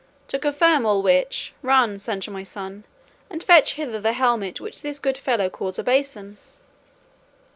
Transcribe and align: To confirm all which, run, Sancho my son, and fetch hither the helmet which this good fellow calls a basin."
To 0.29 0.39
confirm 0.39 0.83
all 0.83 1.03
which, 1.03 1.53
run, 1.61 1.99
Sancho 1.99 2.31
my 2.31 2.41
son, 2.41 2.85
and 3.29 3.43
fetch 3.43 3.73
hither 3.75 4.01
the 4.01 4.13
helmet 4.13 4.59
which 4.59 4.81
this 4.81 4.97
good 4.97 5.15
fellow 5.15 5.47
calls 5.47 5.77
a 5.77 5.83
basin." 5.83 6.37